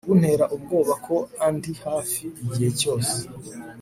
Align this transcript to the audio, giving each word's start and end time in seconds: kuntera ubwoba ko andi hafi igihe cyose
kuntera 0.07 0.45
ubwoba 0.55 0.93
ko 1.05 1.15
andi 1.45 1.71
hafi 1.85 2.23
igihe 2.45 2.69
cyose 2.79 3.15